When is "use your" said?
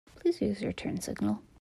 0.41-0.73